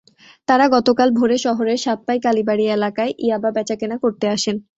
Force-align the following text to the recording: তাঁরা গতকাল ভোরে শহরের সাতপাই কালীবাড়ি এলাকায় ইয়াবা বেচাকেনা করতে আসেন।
তাঁরা 0.47 0.65
গতকাল 0.75 1.09
ভোরে 1.17 1.37
শহরের 1.45 1.79
সাতপাই 1.79 2.19
কালীবাড়ি 2.25 2.65
এলাকায় 2.69 3.11
ইয়াবা 3.19 3.49
বেচাকেনা 3.57 3.97
করতে 4.03 4.25
আসেন। 4.35 4.55